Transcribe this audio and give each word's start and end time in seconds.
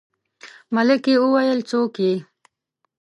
ملکې 0.75 1.13
وويلې 1.23 1.63
څوک 1.69 1.93
يې. 2.05 2.15